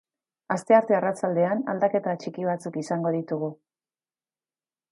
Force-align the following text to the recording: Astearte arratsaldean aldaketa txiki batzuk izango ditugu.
Astearte 0.53 0.95
arratsaldean 0.99 1.61
aldaketa 1.73 2.15
txiki 2.23 2.47
batzuk 2.49 2.81
izango 2.85 3.13
ditugu. 3.17 3.51